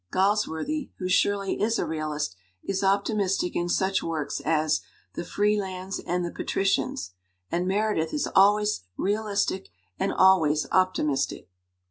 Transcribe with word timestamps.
Galsworthy, 0.11 0.89
who 0.97 1.07
surely 1.07 1.61
is 1.61 1.77
a 1.77 1.85
realist, 1.85 2.35
is 2.63 2.83
optimistic 2.83 3.55
in 3.55 3.69
such 3.69 4.01
works 4.01 4.39
as 4.39 4.81
The 5.13 5.23
Freelands 5.23 5.99
and 5.99 6.25
The 6.25 6.31
Patricians. 6.31 7.11
And 7.51 7.67
Mere 7.67 7.93
dith 7.93 8.11
is 8.11 8.25
always 8.33 8.81
realistic 8.97 9.69
and 9.99 10.11
always 10.11 10.65
optimistic. 10.71 11.51